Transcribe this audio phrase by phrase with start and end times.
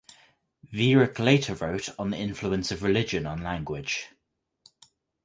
[0.73, 4.07] Viereck later wrote on the influence of religion on language.